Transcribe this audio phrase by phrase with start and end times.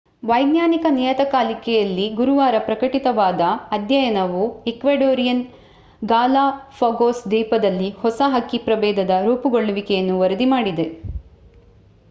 [0.23, 3.41] ವಿಜ್ಞಾನ ನಿಯತಕಾಲಿಕೆಯಲ್ಲಿ ಗುರುವಾರ ಪ್ರಕಟಿತವಾದ
[3.71, 5.43] ಅಧ್ಯಯನವು ಈಕ್ವಡೋರಿಯನ್
[6.05, 10.87] ಗಾಲಾಪಾಗೋಸ್ ದ್ವೀಪದಲ್ಲಿ ಹೊಸ ಹಕ್ಕಿ ಪ್ರಭೇದದ ರೂಪುಗೊಳ್ಳುವಿಕೆಯನ್ನು ವರದಿ ಮಾಡಿದೆ